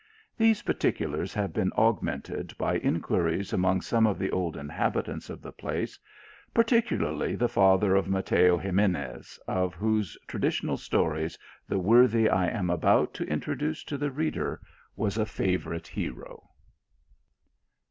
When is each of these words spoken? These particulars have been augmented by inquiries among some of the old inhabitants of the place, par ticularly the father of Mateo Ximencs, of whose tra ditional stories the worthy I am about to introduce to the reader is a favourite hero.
These 0.35 0.63
particulars 0.63 1.31
have 1.35 1.53
been 1.53 1.71
augmented 1.77 2.57
by 2.57 2.77
inquiries 2.79 3.53
among 3.53 3.81
some 3.81 4.07
of 4.07 4.17
the 4.17 4.31
old 4.31 4.57
inhabitants 4.57 5.29
of 5.29 5.43
the 5.43 5.51
place, 5.51 5.99
par 6.55 6.63
ticularly 6.63 7.37
the 7.37 7.47
father 7.47 7.93
of 7.95 8.07
Mateo 8.07 8.57
Ximencs, 8.57 9.37
of 9.47 9.75
whose 9.75 10.17
tra 10.25 10.39
ditional 10.39 10.79
stories 10.79 11.37
the 11.67 11.77
worthy 11.77 12.27
I 12.27 12.47
am 12.47 12.71
about 12.71 13.13
to 13.13 13.25
introduce 13.27 13.83
to 13.83 13.97
the 13.99 14.09
reader 14.09 14.59
is 14.97 15.19
a 15.19 15.25
favourite 15.27 15.85
hero. 15.85 16.49